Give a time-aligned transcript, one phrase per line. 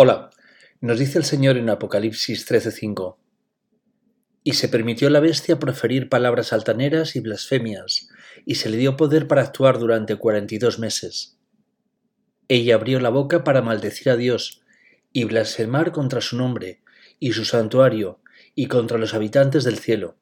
[0.00, 0.30] Hola,
[0.80, 3.18] nos dice el Señor en Apocalipsis 13:5.
[4.44, 8.08] Y se permitió la bestia proferir palabras altaneras y blasfemias,
[8.46, 11.40] y se le dio poder para actuar durante cuarenta y dos meses.
[12.46, 14.62] Ella abrió la boca para maldecir a Dios,
[15.12, 16.80] y blasfemar contra su nombre,
[17.18, 18.20] y su santuario,
[18.54, 20.16] y contra los habitantes del cielo.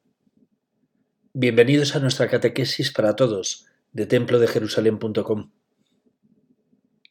[1.33, 5.51] Bienvenidos a nuestra catequesis para todos, de templodejerusalén.com.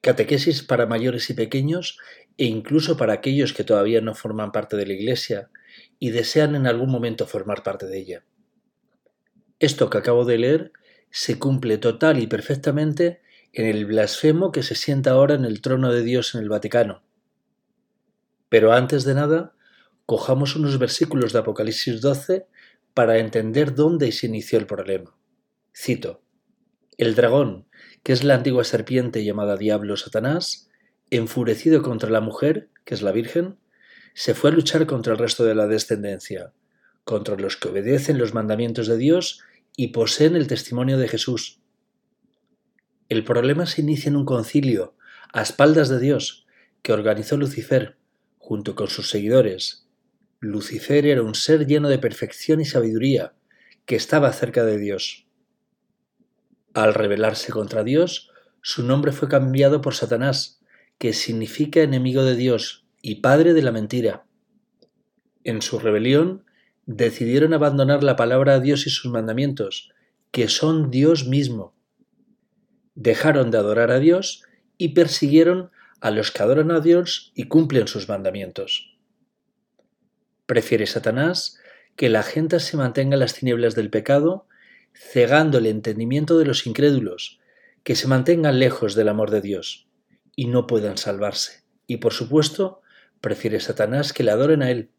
[0.00, 1.98] Catequesis para mayores y pequeños
[2.38, 5.50] e incluso para aquellos que todavía no forman parte de la Iglesia
[5.98, 8.24] y desean en algún momento formar parte de ella.
[9.58, 10.72] Esto que acabo de leer
[11.10, 13.22] se cumple total y perfectamente
[13.52, 17.02] en el blasfemo que se sienta ahora en el trono de Dios en el Vaticano.
[18.50, 19.54] Pero antes de nada,
[20.04, 22.46] cojamos unos versículos de Apocalipsis 12
[22.92, 25.16] para entender dónde se inició el problema.
[25.74, 26.22] Cito.
[26.98, 27.66] El dragón,
[28.02, 30.65] que es la antigua serpiente llamada Diablo Satanás,
[31.10, 33.58] enfurecido contra la mujer, que es la Virgen,
[34.14, 36.52] se fue a luchar contra el resto de la descendencia,
[37.04, 39.42] contra los que obedecen los mandamientos de Dios
[39.76, 41.60] y poseen el testimonio de Jesús.
[43.08, 44.96] El problema se inicia en un concilio,
[45.32, 46.46] a espaldas de Dios,
[46.82, 47.98] que organizó Lucifer,
[48.38, 49.86] junto con sus seguidores.
[50.40, 53.34] Lucifer era un ser lleno de perfección y sabiduría,
[53.84, 55.26] que estaba cerca de Dios.
[56.74, 58.30] Al rebelarse contra Dios,
[58.62, 60.60] su nombre fue cambiado por Satanás,
[60.98, 64.24] que significa enemigo de Dios y padre de la mentira.
[65.44, 66.44] En su rebelión,
[66.86, 69.92] decidieron abandonar la palabra de Dios y sus mandamientos,
[70.30, 71.74] que son Dios mismo.
[72.94, 74.42] Dejaron de adorar a Dios
[74.78, 78.96] y persiguieron a los que adoran a Dios y cumplen sus mandamientos.
[80.46, 81.58] Prefiere Satanás
[81.96, 84.46] que la gente se mantenga en las tinieblas del pecado,
[84.94, 87.40] cegando el entendimiento de los incrédulos,
[87.82, 89.85] que se mantengan lejos del amor de Dios
[90.36, 91.64] y no puedan salvarse.
[91.88, 92.82] Y por supuesto,
[93.20, 94.90] prefiere Satanás que le adoren a él.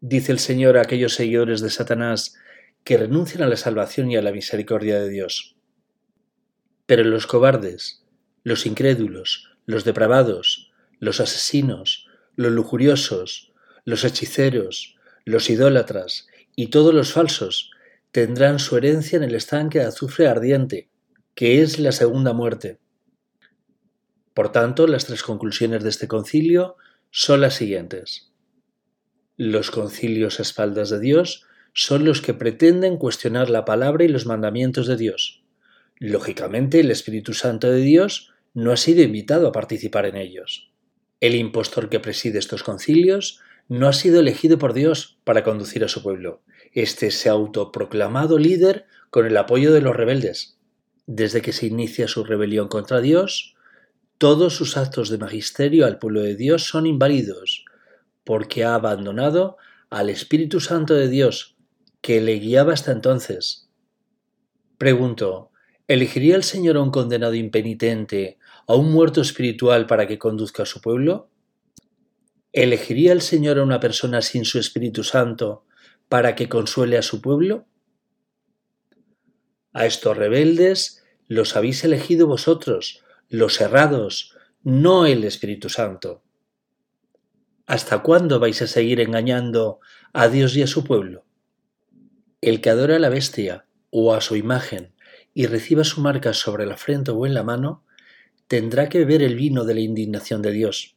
[0.00, 2.36] Dice el Señor a aquellos seguidores de Satanás
[2.84, 5.56] que renuncian a la salvación y a la misericordia de Dios.
[6.86, 8.04] Pero los cobardes,
[8.44, 12.06] los incrédulos, los depravados, los asesinos,
[12.36, 13.52] los lujuriosos,
[13.84, 17.70] los hechiceros, los idólatras y todos los falsos
[18.12, 20.88] tendrán su herencia en el estanque de azufre ardiente,
[21.34, 22.78] que es la segunda muerte.
[24.38, 26.76] Por tanto, las tres conclusiones de este concilio
[27.10, 28.30] son las siguientes.
[29.36, 34.26] Los concilios a espaldas de Dios son los que pretenden cuestionar la palabra y los
[34.26, 35.42] mandamientos de Dios.
[35.98, 40.70] Lógicamente, el Espíritu Santo de Dios no ha sido invitado a participar en ellos.
[41.18, 45.88] El impostor que preside estos concilios no ha sido elegido por Dios para conducir a
[45.88, 46.42] su pueblo.
[46.74, 50.60] Este se ha autoproclamado líder con el apoyo de los rebeldes.
[51.06, 53.56] Desde que se inicia su rebelión contra Dios,
[54.18, 57.64] todos sus actos de magisterio al pueblo de Dios son inválidos,
[58.24, 59.56] porque ha abandonado
[59.90, 61.56] al Espíritu Santo de Dios,
[62.00, 63.70] que le guiaba hasta entonces.
[64.76, 65.50] Pregunto,
[65.86, 70.66] ¿elegiría el Señor a un condenado impenitente, a un muerto espiritual para que conduzca a
[70.66, 71.30] su pueblo?
[72.52, 75.64] ¿Elegiría el Señor a una persona sin su Espíritu Santo
[76.08, 77.66] para que consuele a su pueblo?
[79.72, 86.22] A estos rebeldes los habéis elegido vosotros, los errados, no el Espíritu Santo.
[87.66, 89.80] ¿Hasta cuándo vais a seguir engañando
[90.14, 91.26] a Dios y a su pueblo?
[92.40, 94.94] El que adora a la bestia o a su imagen
[95.34, 97.84] y reciba su marca sobre la frente o en la mano,
[98.46, 100.96] tendrá que beber el vino de la indignación de Dios,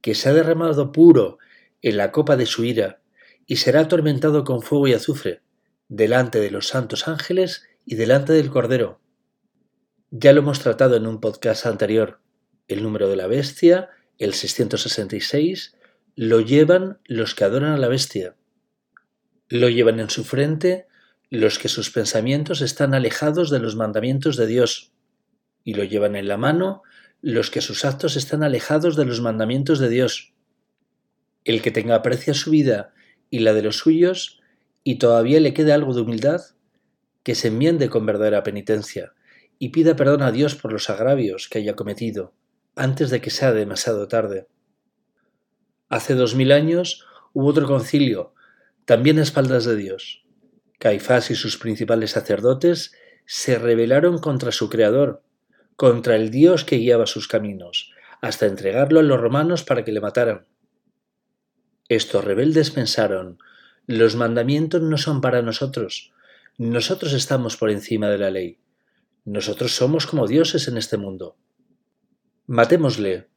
[0.00, 1.38] que se ha derramado puro
[1.82, 3.00] en la copa de su ira,
[3.44, 5.42] y será atormentado con fuego y azufre,
[5.88, 9.00] delante de los santos ángeles y delante del Cordero.
[10.12, 12.20] Ya lo hemos tratado en un podcast anterior.
[12.68, 15.74] El número de la bestia, el 666,
[16.14, 18.36] lo llevan los que adoran a la bestia.
[19.48, 20.86] Lo llevan en su frente
[21.28, 24.92] los que sus pensamientos están alejados de los mandamientos de Dios.
[25.64, 26.82] Y lo llevan en la mano
[27.20, 30.32] los que sus actos están alejados de los mandamientos de Dios.
[31.44, 32.94] El que tenga aprecia su vida
[33.28, 34.40] y la de los suyos,
[34.84, 36.42] y todavía le quede algo de humildad,
[37.24, 39.15] que se enmiende con verdadera penitencia
[39.58, 42.34] y pida perdón a Dios por los agravios que haya cometido,
[42.74, 44.48] antes de que sea demasiado tarde.
[45.88, 48.34] Hace dos mil años hubo otro concilio,
[48.84, 50.24] también a espaldas de Dios.
[50.78, 52.92] Caifás y sus principales sacerdotes
[53.24, 55.22] se rebelaron contra su Creador,
[55.74, 60.00] contra el Dios que guiaba sus caminos, hasta entregarlo a los romanos para que le
[60.00, 60.46] mataran.
[61.88, 63.38] Estos rebeldes pensaron,
[63.86, 66.12] los mandamientos no son para nosotros,
[66.58, 68.58] nosotros estamos por encima de la ley.
[69.26, 71.36] Nosotros somos como dioses en este mundo.
[72.46, 73.28] Matémosle,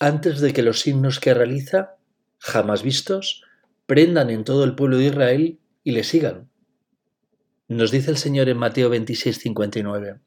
[0.00, 1.96] antes de que los signos que realiza,
[2.38, 3.42] jamás vistos,
[3.84, 6.48] prendan en todo el pueblo de Israel y le sigan.
[7.68, 10.18] Nos dice el Señor en Mateo 26, 59.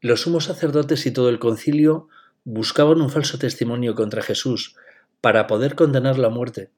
[0.00, 2.08] Los sumos sacerdotes y todo el concilio
[2.42, 4.74] buscaban un falso testimonio contra Jesús
[5.20, 6.72] para poder condenarlo a muerte.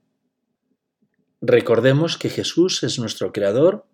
[1.41, 3.87] Recordemos que Jesús es nuestro Creador,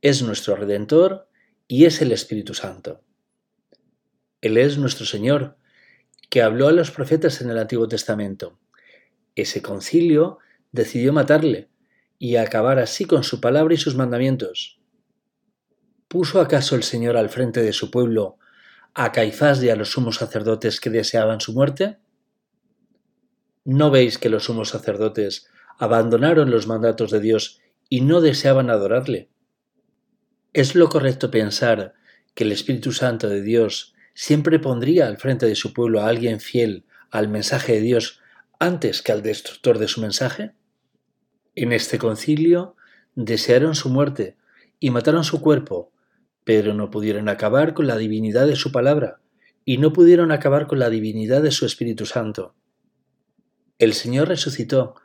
[0.00, 1.28] es nuestro Redentor
[1.66, 3.02] y es el Espíritu Santo.
[4.40, 5.56] Él es nuestro Señor,
[6.30, 8.58] que habló a los profetas en el Antiguo Testamento.
[9.34, 10.38] Ese concilio
[10.72, 11.68] decidió matarle
[12.18, 14.80] y acabar así con su palabra y sus mandamientos.
[16.08, 18.38] ¿Puso acaso el Señor al frente de su pueblo
[18.94, 21.98] a Caifás y a los sumos sacerdotes que deseaban su muerte?
[23.64, 25.48] ¿No veis que los sumos sacerdotes
[25.78, 29.30] abandonaron los mandatos de Dios y no deseaban adorarle.
[30.52, 31.94] ¿Es lo correcto pensar
[32.34, 36.40] que el Espíritu Santo de Dios siempre pondría al frente de su pueblo a alguien
[36.40, 38.20] fiel al mensaje de Dios
[38.58, 40.54] antes que al destructor de su mensaje?
[41.54, 42.74] En este concilio
[43.14, 44.36] desearon su muerte
[44.80, 45.92] y mataron su cuerpo,
[46.42, 49.20] pero no pudieron acabar con la divinidad de su palabra
[49.64, 52.56] y no pudieron acabar con la divinidad de su Espíritu Santo.
[53.78, 54.96] El Señor resucitó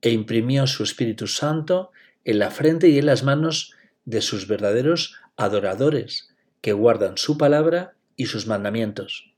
[0.00, 1.90] e imprimió su Espíritu Santo
[2.24, 3.74] en la frente y en las manos
[4.06, 9.34] de sus verdaderos adoradores, que guardan su palabra y sus mandamientos.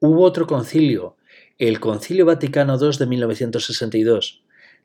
[0.00, 1.16] Hubo otro concilio,
[1.58, 4.44] el Concilio Vaticano II de 1962,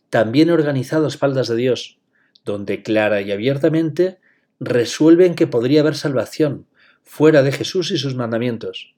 [0.10, 2.00] también organizado a espaldas de Dios,
[2.46, 4.20] donde clara y abiertamente
[4.60, 6.68] resuelven que podría haber salvación
[7.04, 8.96] fuera de Jesús y sus mandamientos.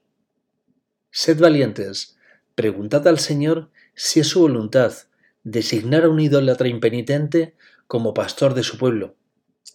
[1.10, 2.16] Sed valientes,
[2.54, 4.92] preguntad al Señor si es su voluntad
[5.44, 7.54] designar a un idólatra impenitente
[7.86, 9.16] como pastor de su pueblo,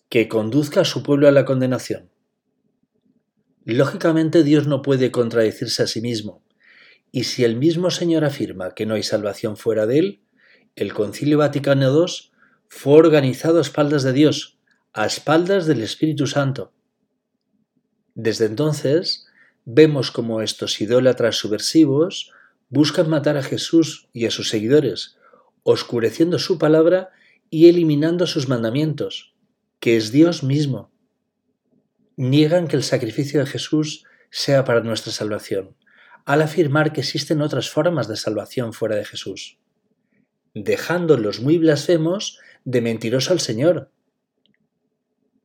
[0.10, 2.10] que conduzca a su pueblo a la condenación.
[3.70, 6.42] Lógicamente Dios no puede contradecirse a sí mismo,
[7.12, 10.22] y si el mismo Señor afirma que no hay salvación fuera de él,
[10.78, 12.14] el Concilio Vaticano II
[12.70, 14.58] fue organizado a espaldas de Dios,
[14.94, 16.72] a espaldas del Espíritu Santo.
[18.16, 19.28] Desde entonces,
[19.66, 22.32] vemos como estos idólatras subversivos
[22.70, 25.18] buscan matar a Jesús y a sus seguidores,
[25.64, 27.10] oscureciendo su palabra
[27.50, 29.36] y eliminando sus mandamientos,
[29.82, 30.90] que es Dios mismo.
[32.18, 35.78] Niegan que el sacrificio de Jesús sea para nuestra salvación,
[36.26, 39.60] al afirmar que existen otras formas de salvación fuera de Jesús,
[40.54, 43.92] dejándolos muy blasfemos de mentiroso al Señor.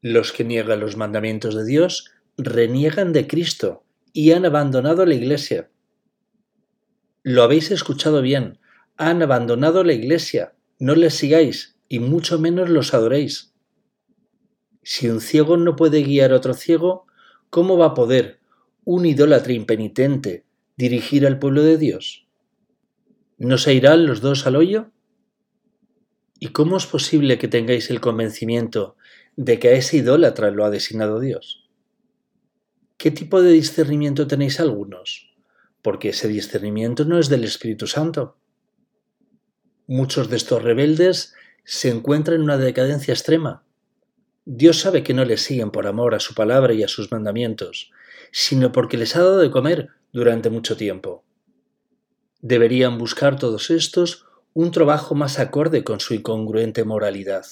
[0.01, 5.71] Los que niegan los mandamientos de Dios reniegan de Cristo y han abandonado la Iglesia.
[7.23, 8.59] Lo habéis escuchado bien,
[8.97, 13.52] han abandonado la iglesia, no les sigáis, y mucho menos los adoréis.
[14.83, 17.07] Si un ciego no puede guiar a otro ciego,
[17.51, 18.41] ¿cómo va a poder
[18.85, 20.45] un idólatra impenitente
[20.77, 22.27] dirigir al pueblo de Dios?
[23.39, 24.91] ¿No se irán los dos al hoyo?
[26.41, 28.97] ¿Y cómo es posible que tengáis el convencimiento
[29.37, 31.69] de que a ese idólatra lo ha designado Dios?
[32.97, 35.35] ¿Qué tipo de discernimiento tenéis algunos?
[35.83, 38.37] Porque ese discernimiento no es del Espíritu Santo.
[39.87, 41.35] Muchos de estos rebeldes
[41.65, 43.65] se encuentran en una decadencia extrema.
[44.45, 47.93] Dios sabe que no les siguen por amor a su palabra y a sus mandamientos,
[48.33, 51.23] sino porque les ha dado de comer durante mucho tiempo.
[52.41, 57.47] Deberían buscar todos estos un trabajo más acorde con su incongruente moralidad,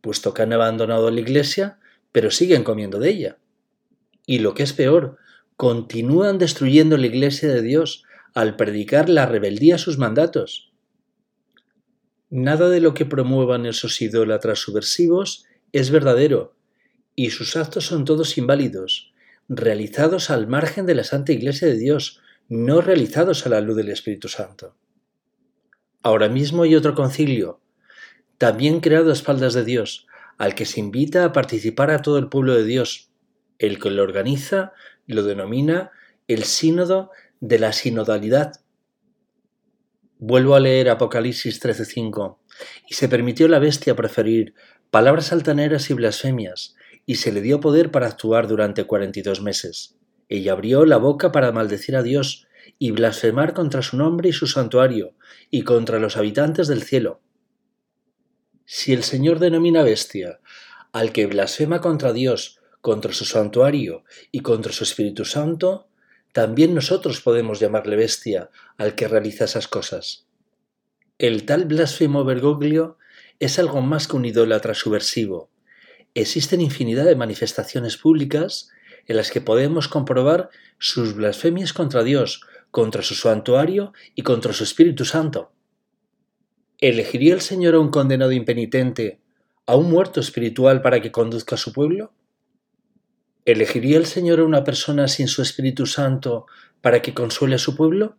[0.00, 1.78] puesto que han abandonado la iglesia,
[2.12, 3.38] pero siguen comiendo de ella.
[4.24, 5.18] Y lo que es peor,
[5.56, 10.70] continúan destruyendo la iglesia de Dios al predicar la rebeldía a sus mandatos.
[12.30, 16.54] Nada de lo que promuevan esos idólatras subversivos es verdadero,
[17.14, 19.12] y sus actos son todos inválidos,
[19.48, 23.88] realizados al margen de la Santa Iglesia de Dios, no realizados a la luz del
[23.88, 24.76] Espíritu Santo.
[26.02, 27.60] Ahora mismo hay otro concilio,
[28.38, 30.06] también creado a espaldas de Dios,
[30.38, 33.10] al que se invita a participar a todo el pueblo de Dios.
[33.58, 34.72] El que lo organiza
[35.06, 35.90] lo denomina
[36.26, 37.10] el sínodo
[37.40, 38.62] de la sinodalidad,
[40.24, 42.38] Vuelvo a leer Apocalipsis 13:5.
[42.88, 44.54] Y se permitió la bestia preferir
[44.92, 49.40] palabras altaneras y blasfemias, y se le dio poder para actuar durante cuarenta y dos
[49.40, 49.96] meses.
[50.28, 52.46] Ella abrió la boca para maldecir a Dios
[52.78, 55.14] y blasfemar contra su nombre y su santuario,
[55.50, 57.22] y contra los habitantes del cielo.
[58.66, 60.40] Si el Señor denomina bestia
[60.92, 65.88] al que blasfema contra Dios, contra su santuario y contra su Espíritu Santo,
[66.34, 70.26] también nosotros podemos llamarle bestia al que realiza esas cosas.
[71.16, 72.98] El tal blasfemo Bergoglio
[73.40, 75.50] es algo más que un idólatra subversivo.
[76.14, 78.70] Existen infinidad de manifestaciones públicas
[79.06, 84.64] en las que podemos comprobar sus blasfemias contra Dios, contra su santuario y contra su
[84.64, 85.52] Espíritu Santo.
[86.78, 89.20] ¿Elegiría el Señor a un condenado impenitente,
[89.66, 92.12] a un muerto espiritual para que conduzca a su pueblo?
[93.44, 96.46] ¿Elegiría el Señor a una persona sin su Espíritu Santo
[96.80, 98.16] para que consuele a su pueblo?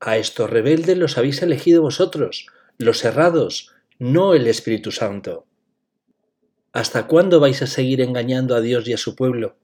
[0.00, 2.46] A estos rebeldes los habéis elegido vosotros,
[2.80, 5.46] los errados, no el Espíritu Santo.
[6.72, 9.58] ¿Hasta cuándo vais a seguir engañando a Dios y a su pueblo?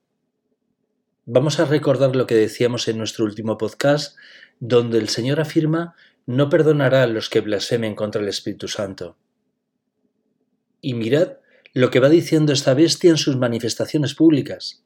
[1.25, 4.19] Vamos a recordar lo que decíamos en nuestro último podcast,
[4.61, 5.95] donde el Señor afirma
[6.27, 9.17] no perdonará a los que blasfemen contra el Espíritu Santo.
[10.83, 11.39] Y mirad
[11.73, 14.85] lo que va diciendo esta bestia en sus manifestaciones públicas.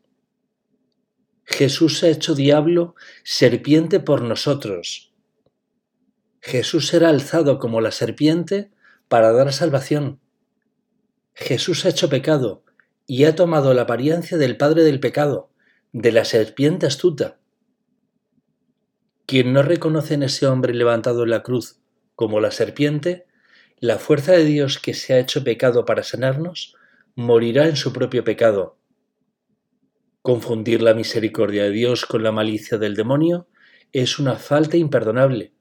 [1.46, 2.94] Jesús se ha hecho diablo,
[3.24, 5.09] serpiente por nosotros.
[6.40, 8.70] Jesús será alzado como la serpiente
[9.08, 10.20] para dar salvación.
[11.34, 12.64] Jesús ha hecho pecado
[13.06, 15.50] y ha tomado la apariencia del Padre del pecado
[15.92, 17.38] de la serpiente astuta.
[19.26, 21.80] Quien no reconoce en ese hombre levantado en la cruz
[22.14, 23.26] como la serpiente,
[23.78, 26.76] la fuerza de Dios que se ha hecho pecado para sanarnos,
[27.14, 28.76] morirá en su propio pecado.
[30.22, 33.48] Confundir la misericordia de Dios con la malicia del demonio
[33.92, 35.52] es una falta imperdonable.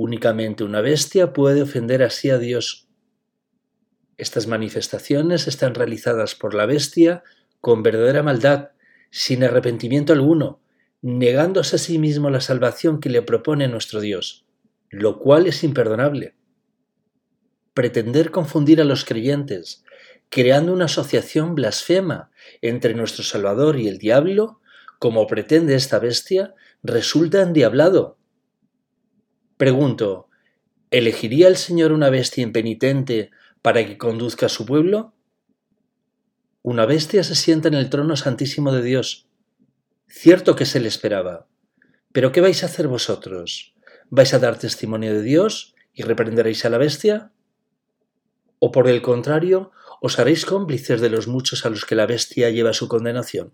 [0.00, 2.86] Únicamente una bestia puede ofender así a Dios.
[4.16, 7.24] Estas manifestaciones están realizadas por la bestia
[7.60, 8.68] con verdadera maldad
[9.10, 10.62] sin arrepentimiento alguno,
[11.02, 14.46] negándose a sí mismo la salvación que le propone nuestro Dios,
[14.88, 16.36] lo cual es imperdonable.
[17.74, 19.82] Pretender confundir a los creyentes,
[20.28, 22.30] creando una asociación blasfema
[22.62, 24.60] entre nuestro Salvador y el diablo,
[25.00, 28.17] como pretende esta bestia, resulta endiablado.
[29.58, 30.28] Pregunto,
[30.92, 35.14] ¿elegiría el Señor una bestia impenitente para que conduzca a su pueblo?
[36.62, 39.26] Una bestia se sienta en el trono santísimo de Dios.
[40.06, 41.48] Cierto que se le esperaba.
[42.12, 43.74] Pero ¿qué vais a hacer vosotros?
[44.10, 47.32] ¿Vais a dar testimonio de Dios y reprenderéis a la bestia?
[48.60, 52.50] ¿O por el contrario, os haréis cómplices de los muchos a los que la bestia
[52.50, 53.52] lleva su condenación?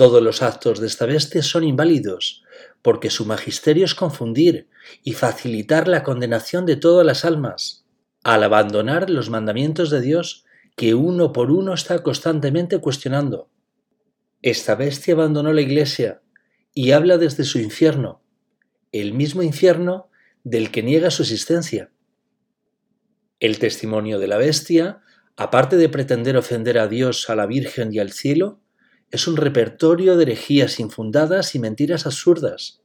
[0.00, 2.42] Todos los actos de esta bestia son inválidos,
[2.80, 4.66] porque su magisterio es confundir
[5.04, 7.84] y facilitar la condenación de todas las almas,
[8.24, 13.50] al abandonar los mandamientos de Dios que uno por uno está constantemente cuestionando.
[14.40, 16.22] Esta bestia abandonó la iglesia
[16.72, 18.22] y habla desde su infierno,
[18.92, 20.08] el mismo infierno
[20.44, 21.90] del que niega su existencia.
[23.38, 25.02] El testimonio de la bestia,
[25.36, 28.62] aparte de pretender ofender a Dios, a la Virgen y al cielo,
[29.10, 32.82] es un repertorio de herejías infundadas y mentiras absurdas.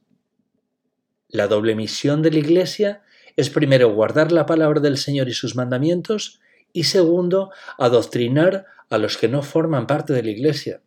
[1.28, 3.02] La doble misión de la Iglesia
[3.36, 6.40] es primero guardar la palabra del Señor y sus mandamientos
[6.72, 10.82] y segundo, adoctrinar a los que no forman parte de la Iglesia.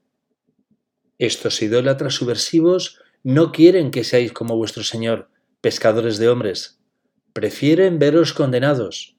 [1.18, 5.30] Estos idólatras subversivos no quieren que seáis como vuestro Señor,
[5.62, 6.80] pescadores de hombres.
[7.34, 9.18] Prefieren veros condenados.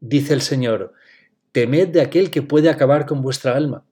[0.00, 0.92] Dice el Señor,
[1.52, 3.86] temed de aquel que puede acabar con vuestra alma.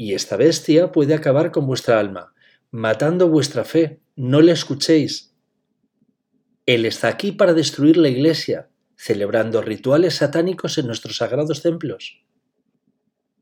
[0.00, 2.32] Y esta bestia puede acabar con vuestra alma,
[2.70, 4.00] matando vuestra fe.
[4.14, 5.34] No le escuchéis.
[6.66, 12.22] Él está aquí para destruir la iglesia, celebrando rituales satánicos en nuestros sagrados templos.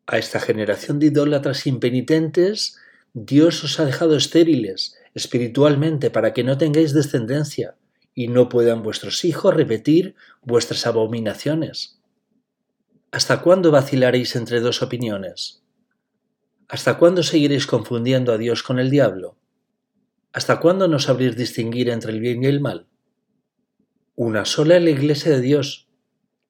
[0.06, 2.78] A esta generación de idólatras impenitentes,
[3.12, 7.76] Dios os ha dejado estériles espiritualmente para que no tengáis descendencia
[8.14, 12.00] y no puedan vuestros hijos repetir vuestras abominaciones.
[13.10, 15.65] ¿Hasta cuándo vacilaréis entre dos opiniones?
[16.68, 19.37] ¿Hasta cuándo seguiréis confundiendo a Dios con el diablo?
[20.32, 22.88] ¿Hasta cuándo no sabréis distinguir entre el bien y el mal?
[24.16, 25.88] Una sola es la Iglesia de Dios,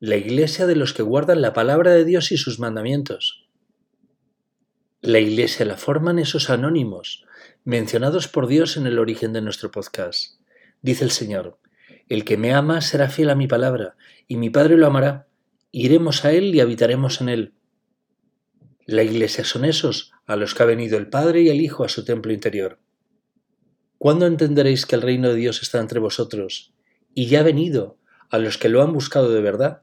[0.01, 3.47] la Iglesia de los que guardan la palabra de Dios y sus mandamientos.
[5.03, 7.27] La Iglesia la forman esos anónimos,
[7.65, 10.41] mencionados por Dios en el origen de nuestro podcast.
[10.81, 11.59] Dice el Señor,
[12.09, 13.97] el que me ama será fiel a mi palabra,
[14.27, 15.29] y mi Padre lo amará,
[15.73, 17.56] iremos a Él y habitaremos en Él.
[18.87, 21.89] La Iglesia son esos a los que ha venido el Padre y el Hijo a
[21.89, 22.79] su templo interior.
[23.99, 26.73] ¿Cuándo entenderéis que el reino de Dios está entre vosotros
[27.15, 27.99] y ya ha venido
[28.31, 29.83] a los que lo han buscado de verdad.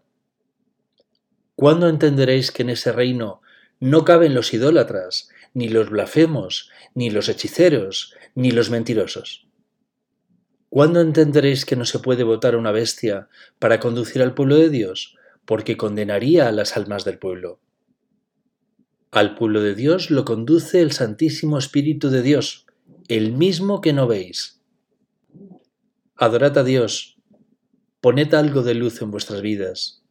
[1.56, 3.42] ¿Cuándo entenderéis que en ese reino
[3.80, 9.48] no caben los idólatras, ni los blasfemos, ni los hechiceros, ni los mentirosos?
[10.70, 13.30] ¿Cuándo entenderéis que no se puede votar a una bestia
[13.60, 17.60] para conducir al pueblo de Dios, porque condenaría a las almas del pueblo?
[19.14, 22.66] Al pueblo de Dios lo conduce el Santísimo Espíritu de Dios,
[23.08, 24.60] el mismo que no veis.
[26.16, 27.14] Adorad a Dios,
[28.02, 30.03] Poned algo de luz en vuestras vidas.